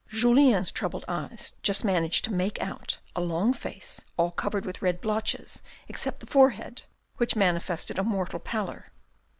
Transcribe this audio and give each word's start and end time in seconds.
Julien's 0.09 0.71
troubled 0.71 1.05
eyes 1.07 1.53
just 1.61 1.85
managed 1.85 2.25
to 2.25 2.33
make 2.33 2.59
out 2.59 2.97
a 3.15 3.21
long 3.21 3.53
face, 3.53 4.03
all 4.17 4.31
covered 4.31 4.65
with 4.65 4.81
red 4.81 4.99
blotches 4.99 5.61
except 5.87 6.21
the 6.21 6.25
forehead, 6.25 6.81
which 7.17 7.35
mani 7.35 7.59
fested 7.59 7.99
a 7.99 8.03
mortal 8.03 8.39
pallor. 8.39 8.91